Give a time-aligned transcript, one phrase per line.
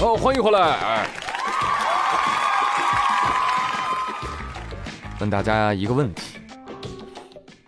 [0.00, 0.60] 哦，欢迎回来！
[0.60, 1.06] 哎，
[5.20, 6.38] 问大家一个问题，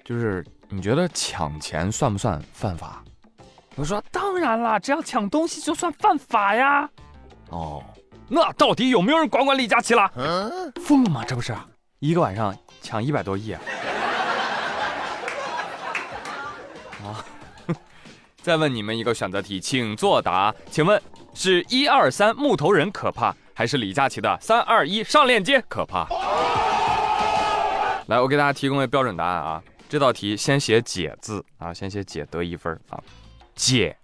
[0.05, 3.03] 就是你觉得抢钱算不算犯法？
[3.77, 6.89] 我说当然啦，只要抢东西就算犯法呀。
[7.51, 7.83] 哦，
[8.29, 10.11] 那到底有没有人管管李佳琦了？
[10.85, 11.25] 疯了吗？
[11.27, 11.55] 这不是
[12.01, 13.61] 一个晚上抢一百多亿啊！
[17.05, 17.25] 啊，
[18.45, 20.55] 再问你们一个选择题，请作答。
[20.71, 21.01] 请问
[21.33, 26.07] 是一二三木头人可怕，还是李佳琦的三二一上链接可怕？
[28.07, 29.63] 来，我给大家提供个标准答案啊。
[29.89, 33.03] 这道题先写解字啊，先写解得一分啊。
[33.55, 33.97] 解，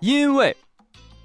[0.00, 0.56] 因为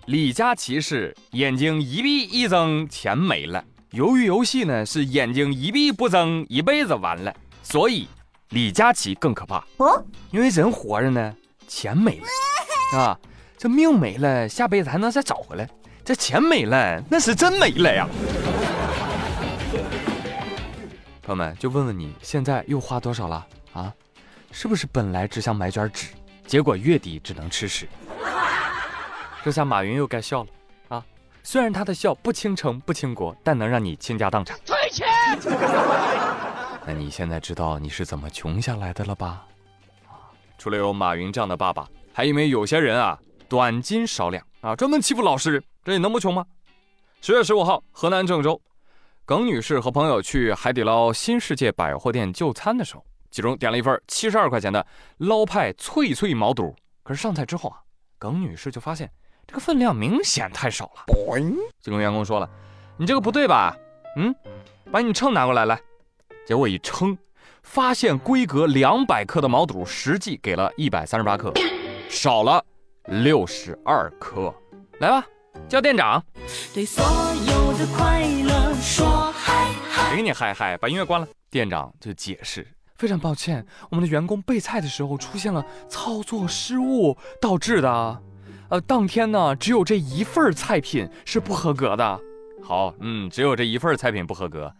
[0.05, 8.07] 李佳琦是眼睛一闭一睁钱没了，由于游戏呢是眼睛一闭不睁一辈子完了，所以
[8.49, 10.05] 李佳琦更可怕哦。
[10.29, 11.35] 因为人活着呢，
[11.67, 13.19] 钱没了啊，
[13.57, 15.65] 这命没了，下辈子还能再找回来；
[16.03, 18.07] 这钱没了，那是真没了呀。
[21.23, 23.93] 朋友们，就问问你现在又花多少了啊？
[24.51, 26.07] 是不是本来只想买卷纸？
[26.47, 27.89] 结果月底只能吃屎，
[29.43, 30.49] 这下马云又该笑了
[30.89, 31.03] 啊！
[31.41, 34.55] 虽然他的笑不倾城不倾国，但能让你倾家荡产。
[34.63, 35.07] 退钱！
[36.85, 39.47] 那你现在知道你是怎么穷下来的了吧？
[40.55, 46.45] 啊，除了有马云这样的爸爸，还因为有些人啊短斤少两啊，专门欺负老实人，这你能不穷吗？
[47.21, 48.59] 十月十五号，河南郑州，
[49.25, 53.03] 耿女士和朋友去海底捞新世界百货店就餐的时候。
[53.31, 54.85] 其中点了一份七十二块钱的
[55.17, 57.81] 捞派脆脆毛肚，可是上菜之后啊，
[58.17, 59.11] 耿女士就发现
[59.45, 61.03] 这个分量明显太少了，
[61.81, 62.49] 就跟员工说了
[62.95, 63.75] ：“你这个不对吧？
[64.15, 64.33] 嗯，
[64.89, 65.77] 把你秤拿过来来。”
[66.47, 67.17] 结果一称，
[67.65, 71.51] 发现规格两百克的毛肚实际给了一百三十八克，
[72.07, 72.63] 少了
[73.07, 74.53] 六十二克。
[74.99, 75.25] 来吧，
[75.67, 76.23] 叫店长。
[76.73, 80.77] 对所有的快乐说嗨嗨，谁给你嗨嗨？
[80.77, 81.27] 把音乐关了。
[81.49, 82.65] 店长就解释。
[82.95, 88.21] 非常抱歉，我们的员工备菜的时候出现了操作失误导致的。
[88.69, 92.19] 呃，当天呢，只有这一份菜品是不合格的。
[92.63, 94.73] 好，嗯，只有这一份菜品不合格，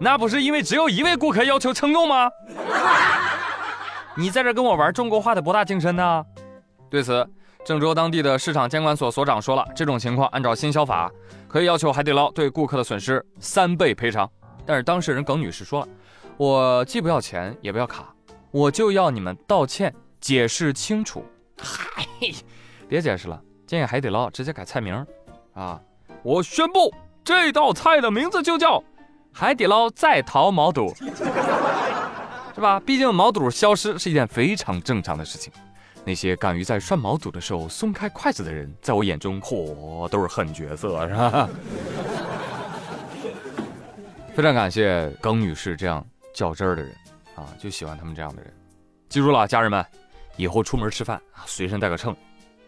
[0.00, 2.30] 那不是因为只有一位顾客要求称重吗？
[4.16, 6.24] 你在这跟我玩中国话的博大精深呢？
[6.88, 7.28] 对此，
[7.64, 11.10] 郑州当地的市场监管所所长说了，这种情况按照新消法，
[11.46, 14.28] 可以要求海底捞对顾客的损失三倍赔偿。
[14.64, 15.88] 但是当事人耿女士说了。
[16.36, 18.14] 我既不要钱，也不要卡，
[18.50, 21.22] 我就要你们道歉，解释清楚。
[21.60, 22.06] 嗨，
[22.88, 25.06] 别解释了，建议海底捞直接改菜名
[25.52, 25.78] 啊！
[26.22, 26.90] 我宣布，
[27.22, 28.82] 这道菜的名字就叫
[29.32, 30.94] 海底捞在逃毛肚，
[32.54, 32.80] 是吧？
[32.80, 35.52] 毕竟毛肚消失是一件非常正常的事情。
[36.04, 41.48] 那些敢于在涮毛肚的时候松开筷子的人，在我眼中，嚯，都是狠角色，是吧？
[44.34, 46.04] 非常感谢耿女士这样。
[46.32, 46.94] 较真儿的人
[47.34, 48.52] 啊，就喜欢他们这样的人。
[49.08, 49.84] 记住了，家人们，
[50.36, 52.14] 以后出门吃饭啊，随身带个秤，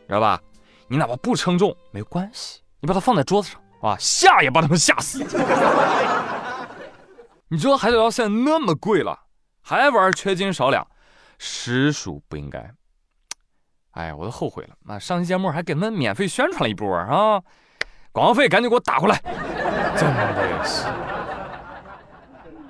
[0.09, 0.41] 知道吧？
[0.89, 5.25] 你哪怕不称重没关系，你把它放在桌子上啊，吓也把他们吓死。
[7.53, 9.25] 你知道海底捞现在那么贵了，
[9.61, 10.89] 还玩缺斤少两，
[11.37, 12.73] 实属不应该。
[13.91, 14.75] 哎呀，我都后悔了。
[14.87, 17.43] 那上期节目还给他们免费宣传了一波啊，
[18.11, 19.21] 广告费赶紧给我打过来，
[19.99, 20.87] 真的是。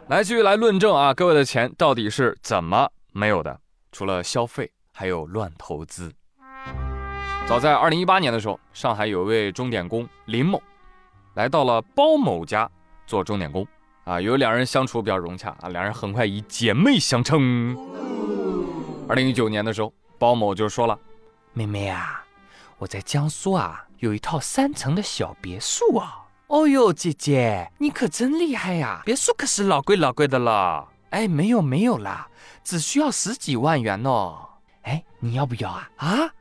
[0.09, 3.61] 来继续来论证啊，各位的钱到底是怎么没有的？
[3.93, 6.13] 除了消费，还有乱投资。
[7.47, 10.61] 早在二零一八年的时候，上海有一位钟点工林某，
[11.35, 12.69] 来到了包某家
[13.07, 13.65] 做钟点工
[14.05, 17.77] 啊，由于两人相处比较融洽啊，两人很快以姐妹相称。
[19.09, 20.99] 二零一九年的时候，包某就说了
[21.55, 22.25] ：“妹妹啊，
[22.79, 26.19] 我在江苏啊有一套三层的小别墅啊。”
[26.49, 29.03] 哦呦，姐姐，你可真厉害呀！
[29.07, 30.87] 别墅可是老贵老贵的了。
[31.11, 32.29] 哎，没有没有啦，
[32.63, 34.37] 只需要十几万元哦。
[34.83, 35.89] 哎，你要不要啊？
[35.97, 36.35] 啊，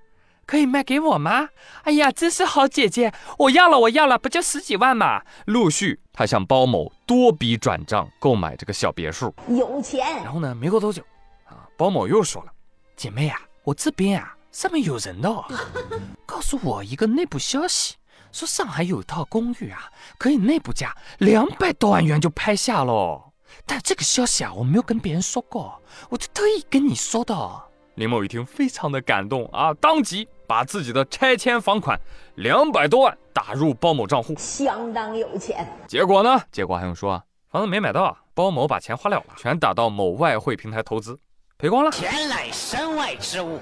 [0.51, 1.47] 可以卖给我吗？
[1.83, 5.21] 哎呀，真是好姐姐，我要了我要了，不就十几万嘛。
[5.45, 10.05] 陆续，他向包某多笔转账购买这个小别墅，有钱。
[10.17, 11.01] 然后呢，没过多久，
[11.45, 12.51] 啊，包某又说了，
[12.97, 15.45] 姐妹啊，我这边啊上面有人的哦，
[16.27, 17.95] 告诉我一个内部消息。
[18.33, 23.31] 说上海有一套公寓啊，可以内部价两百多万元就拍下喽。
[23.65, 27.70] 但这个消息啊，我没有跟别人说过，我就特意跟你说的。
[28.01, 31.99] 林某一听，非常的感动啊，当即把自己的拆迁房款
[32.33, 35.71] 两百多万打入包某账户，相当有钱。
[35.87, 36.41] 结果呢？
[36.51, 37.23] 结果还用说啊？
[37.51, 41.15] 房子没买到啊，包某把钱花了了，全打到某外汇平台投资，
[41.59, 41.91] 赔光了。
[41.91, 43.59] 钱乃身外之物。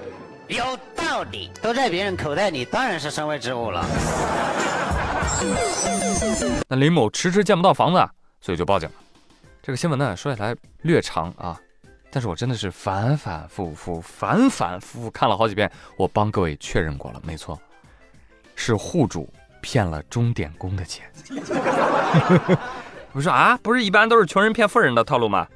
[0.48, 0.64] 有
[0.96, 3.84] 道理，都在别人口袋里，当然是身外之物了。
[6.66, 8.08] 那林某迟迟见不到房子，
[8.40, 8.94] 所以就报警了。
[9.62, 11.60] 这个新闻呢说起来略长啊，
[12.10, 17.56] 但是我真的是反反复复、反反复复看了好几遍，我帮各位确认过了，没错，
[18.56, 21.08] 是户主骗了钟点工的钱。
[23.12, 25.46] 我说啊，不是一般都是穷人骗富人的套路吗？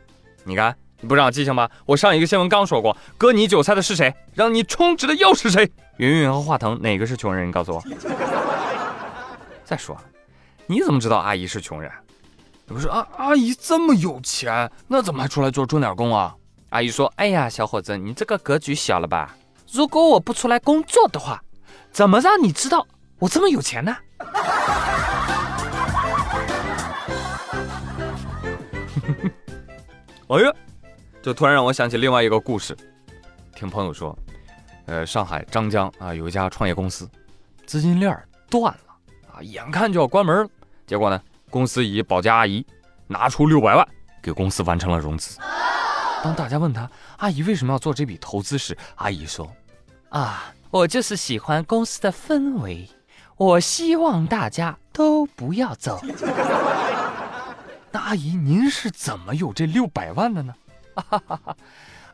[0.44, 1.68] 你看你不长记性吗？
[1.86, 4.14] 我上一个新闻刚说过，割你韭菜的是谁？
[4.32, 5.68] 让你充值的又是谁？
[5.96, 7.48] 云云和华腾哪个是穷人？
[7.48, 7.82] 你告诉我。
[9.64, 9.96] 再说，
[10.66, 11.90] 你怎么知道阿姨是穷人？
[12.68, 16.34] 我说啊，阿姨这么有钱，那怎么还出来做钟点工啊？
[16.74, 19.36] 阿姨说：“哎呀，小伙子，你这个格局小了吧？
[19.70, 21.40] 如果我不出来工作的话，
[21.92, 22.84] 怎么让你知道
[23.20, 23.96] 我这么有钱呢？”
[30.26, 30.52] 哎呀，
[31.22, 32.76] 这突然让我想起另外一个故事。
[33.54, 34.18] 听朋友说，
[34.86, 37.08] 呃，上海张江啊有一家创业公司，
[37.66, 38.80] 资金链断了
[39.32, 40.50] 啊，眼看就要关门了。
[40.88, 42.66] 结果呢，公司以保洁阿姨
[43.06, 43.88] 拿出六百万
[44.20, 45.38] 给公司完成了融资。
[46.24, 49.52] 当大家问他阿姨为什么要做这笔投资时，阿姨说
[50.08, 52.88] ：“啊，我就是喜欢公司的氛围，
[53.36, 56.00] 我希望大家都不要走。
[57.92, 60.54] ”那阿姨，您是怎么有这六百万的呢？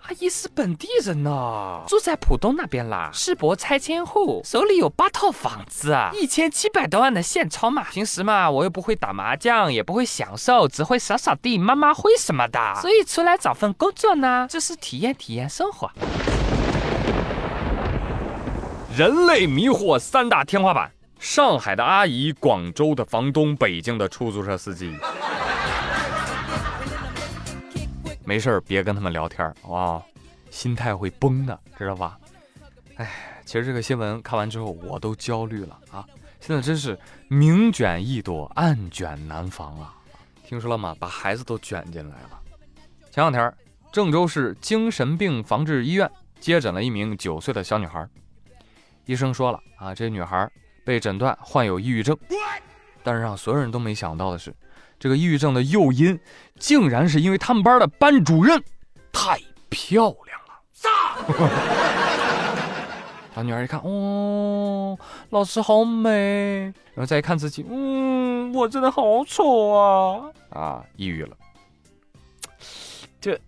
[0.02, 7.85] 阿姨是本地人呢，住在浦东那边啦，世博拆迁户，手里有八套房子啊，一千七百多万的现钞嘛。
[7.91, 15.91] 平时嘛，我又不会打麻将，也不会享受，只会扫扫地、抹抹灰什么的，所以出来找份工作呢，就是体验体验生活。
[18.97, 24.97] 人类迷惑三大天花板：上海的阿姨、广州的房东、北京的出租车司机。
[28.31, 30.00] 没事儿，别跟他们聊天哇，
[30.50, 32.17] 心态会崩的，知道吧？
[32.94, 33.11] 哎，
[33.44, 36.06] 其实这个新闻看完之后，我都焦虑了啊！
[36.38, 36.97] 现在真是
[37.27, 39.97] 明卷易躲，暗卷难防啊！
[40.44, 40.94] 听说了吗？
[41.00, 42.41] 把孩子都卷进来了。
[43.11, 43.53] 前两天，
[43.91, 48.09] 郑州市精神病防治医院接诊了一名九岁的小女孩，
[49.06, 50.49] 医生说了啊，这女孩
[50.85, 52.17] 被诊断患有抑郁症，
[53.03, 54.55] 但是让所有人都没想到的是。
[55.00, 56.20] 这个抑郁症的诱因，
[56.58, 58.62] 竟然是因为他们班的班主任
[59.11, 60.61] 太漂亮了。
[63.35, 64.99] 小女孩一看，哦，
[65.31, 66.64] 老师好美，
[66.94, 70.31] 然后再一看自己，嗯，我真的好丑啊！
[70.50, 71.35] 啊，抑郁了。
[73.19, 73.41] 这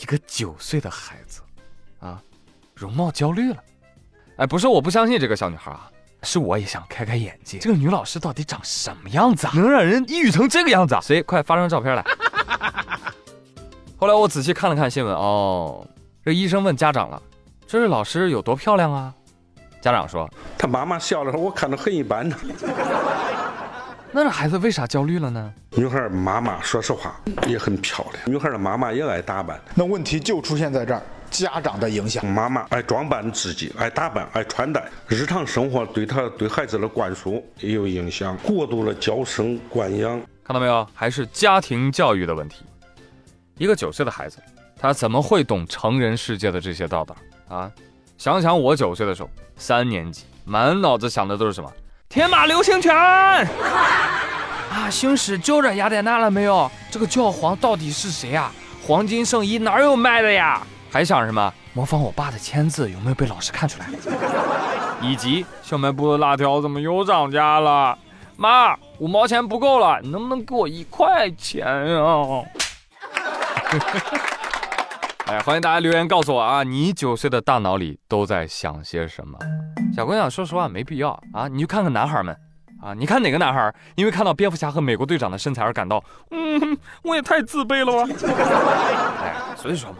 [0.00, 1.42] 一个九岁的孩子，
[2.00, 2.20] 啊，
[2.74, 3.62] 容貌焦虑了。
[4.38, 5.91] 哎，不是我不相信这个小女孩啊。
[6.22, 9.52] 是我也想开开眼界，这个女老师到底长什么样子啊？
[9.54, 11.00] 能让人抑郁成这个样子啊？
[11.00, 12.04] 谁快发张照片来？
[13.98, 15.86] 后来我仔细看了看新闻，哦，
[16.24, 17.20] 这医生问家长了，
[17.66, 19.12] 这位老师有多漂亮啊？
[19.80, 22.36] 家长说，他妈妈笑的时候，我看着很一般呢。
[24.12, 25.52] 那这孩子为啥焦虑了呢？
[25.70, 27.18] 女孩妈妈说实话
[27.48, 29.60] 也很漂亮，女孩的妈妈也爱打扮。
[29.74, 31.02] 那问题就出现在这儿。
[31.32, 38.36] 家长的影响，妈妈爱装扮自己，爱打扮，爱穿戴，日常生活对他对孩子的灌输也有影响。
[38.38, 40.86] 过度的娇生惯养，看到没有？
[40.94, 42.64] 还是家庭教育的问题。
[43.56, 44.38] 一个九岁的孩子，
[44.78, 47.16] 他怎么会懂成人世界的这些道道
[47.48, 47.72] 啊？
[48.18, 51.72] 想想我九岁的时候，三年级，满脑子想的都是什么？
[52.08, 54.90] 天马流星拳 啊！
[54.90, 56.70] 星矢救着雅典娜了没有？
[56.90, 58.52] 这个教皇到底是谁啊？
[58.84, 60.60] 黄金圣衣哪有卖的呀？
[60.92, 61.52] 还想什么？
[61.72, 63.86] 模仿我爸的签字有没有被老师看出来？
[65.00, 67.98] 以及小卖部的辣条怎么又涨价了？
[68.36, 72.44] 妈，五毛钱不够了，你能不能给我一块钱啊？
[75.26, 79.38] 哎，欢迎大家留言告诉我啊，你九岁的大脑里都在想些什么？
[79.96, 82.36] 小姑娘，说实话没必要啊，你去看看男孩们
[82.82, 88.12] 啊，你看哪个男孩因为看到蝙蝠侠和美国队长的身材而感到，嗯，我也太自卑了吧？
[89.24, 89.98] 哎，所以说嘛。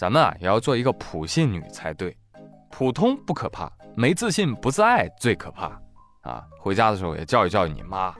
[0.00, 2.16] 咱们啊也要做一个普信女才对，
[2.70, 5.78] 普通不可怕，没自信不自爱最可怕
[6.22, 6.42] 啊！
[6.58, 8.14] 回家的时候也教育教育你妈，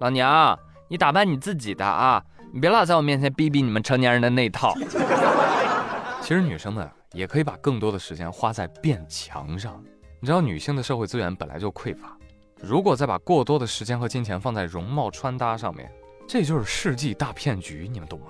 [0.00, 0.58] 老娘
[0.88, 2.22] 你打扮你自己的啊，
[2.52, 4.74] 你别老在我面前逼逼你们成年人的那套。
[6.20, 9.82] 其实女生们也可以把更多的时间花在变强上，
[10.20, 12.14] 你知道女性的社会资源本来就匮乏，
[12.60, 15.90] 如果再把过多的时间和金钱放在容貌穿搭上面，
[16.28, 18.26] 这就是世纪大骗局，你们懂吗？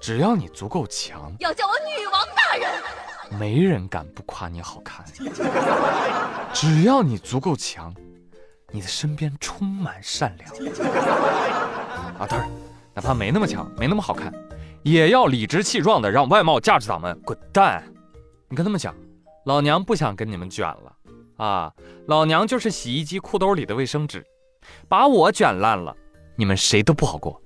[0.00, 5.04] 只要你足够强，要叫我女王大人，没人敢不夸你好看。
[6.54, 7.94] 只要你足够强，
[8.70, 10.50] 你的身边充满善良。
[12.18, 12.50] 啊，当然，
[12.94, 14.32] 哪怕没那么强，没那么好看，
[14.82, 17.84] 也要理直气壮的让外貌价值党们滚蛋。
[18.48, 18.94] 你跟他们讲，
[19.44, 20.96] 老娘不想跟你们卷了
[21.36, 21.72] 啊！
[22.06, 24.24] 老娘就是洗衣机裤兜里的卫生纸，
[24.88, 25.94] 把我卷烂了，
[26.36, 27.40] 你们谁都不好过。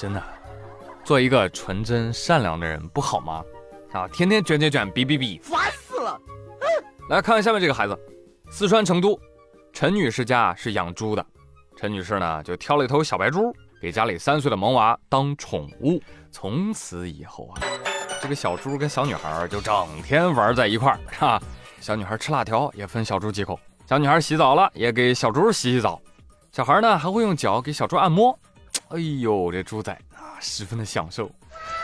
[0.00, 0.22] 真的，
[1.04, 3.44] 做一个纯真善良的人不好吗？
[3.92, 6.18] 啊，天天卷卷卷，比比比，烦死了！
[7.10, 7.94] 来看看下面这个孩子，
[8.50, 9.20] 四川成都
[9.74, 11.26] 陈女士家是养猪的，
[11.76, 13.54] 陈女士呢就挑了一头小白猪。
[13.78, 17.60] 给家里三岁的萌娃当宠物，从此以后啊，
[18.22, 21.42] 这个小猪跟小女孩就整天玩在一块儿，是吧？
[21.78, 26.00] 小女孩吃辣条也分小猪几口，小女孩洗澡了也给小猪洗洗澡，
[26.52, 28.38] 小孩呢还会用脚给小猪按摩，
[28.90, 31.30] 哎呦，这猪仔啊十分的享受。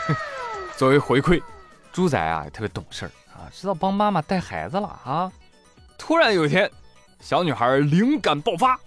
[0.77, 1.43] 作为回馈，
[1.93, 5.33] 猪仔啊也特别懂事儿啊，知道帮妈妈带孩子了啊。
[5.97, 6.71] 突然有一天，
[7.21, 8.79] 小女孩灵感爆发，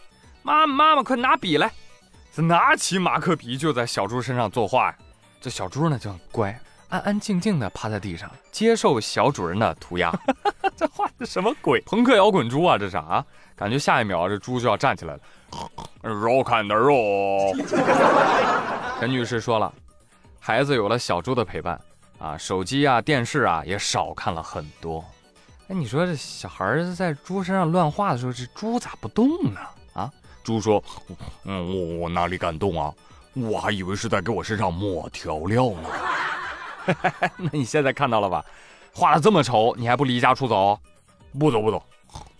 [0.44, 1.72] 妈妈妈快拿笔来。
[2.32, 4.96] 这拿起马克笔就在小猪身上作画，
[5.42, 6.58] 这小猪呢就很乖，
[6.90, 10.12] 安安静静的趴在地上接受小主人的涂鸦。
[10.76, 11.80] 这画的什么鬼？
[11.82, 13.24] 朋克摇滚猪啊，这是啊？
[13.56, 15.20] 感觉下一秒这猪就要站起来了。
[16.02, 16.96] 肉看的肉。
[19.00, 19.72] 陈女士说了，
[20.40, 21.80] 孩子有了小猪的陪伴
[22.18, 25.04] 啊，手机啊、电视啊也少看了很多。
[25.68, 29.60] 哎，你说这小孩在猪身上乱画的时候，这猪咋不动呢？
[29.94, 30.12] 啊
[30.44, 30.84] 猪说
[31.46, 32.92] ：“嗯，我我哪里敢动啊？
[33.34, 35.90] 我还以为是在给我身上抹调料呢。
[37.38, 38.44] 那你现在看到了吧？
[38.94, 40.80] 画的这么丑，你还不离家出走？
[41.38, 41.84] 不走不走。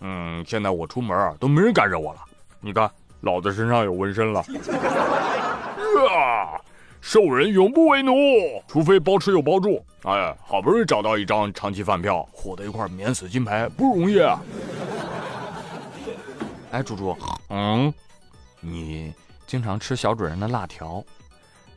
[0.00, 2.20] 嗯，现在我出门啊都没人敢惹我了。
[2.60, 4.40] 你看，老子身上有纹身了。
[6.10, 6.60] 啊！
[7.00, 8.12] 兽人永不为奴，
[8.68, 9.82] 除非包吃又包住。
[10.02, 14.38] 哎，好不容易找到一张长期饭票，获得一块免死金牌，不容易啊。”
[16.72, 17.16] 哎，猪猪，
[17.48, 17.92] 嗯，
[18.60, 19.14] 你
[19.46, 21.02] 经常吃小主人的辣条，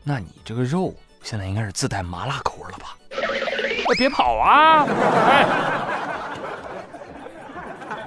[0.04, 0.94] 那你这个肉
[1.24, 2.98] 现在应该是自带麻辣口味了吧？
[3.12, 4.86] 哎，别跑啊！
[4.86, 5.46] 哎，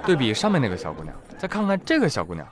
[0.05, 2.47] 对比上面那个小姑娘，再看看这个小姑娘，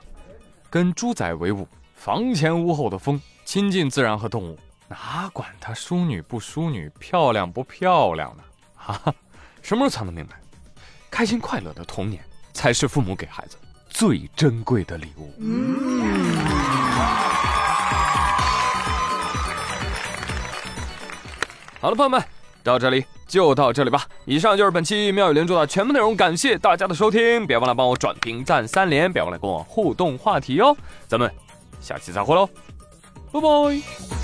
[0.68, 4.58] 跟猪仔为伍，房前屋后的风，亲近自然和动物，
[4.88, 8.42] 哪管她淑女不淑女，漂亮不漂亮呢？
[8.76, 9.14] 哈哈，
[9.62, 10.36] 什么时候才能明白，
[11.10, 13.56] 开心快乐的童年才是父母给孩子。
[13.88, 15.32] 最珍贵的礼物。
[21.86, 22.20] 好了，朋友们，
[22.64, 24.02] 到这里就到这里吧。
[24.24, 30.76] 以上就是本期妙语连珠的全部内容，感谢大家的收听，别忘了帮我转评赞三连，别忘了跟我互动话题哦。
[31.06, 31.32] 咱们
[31.80, 32.48] 下期再会喽，
[33.30, 34.15] 拜拜。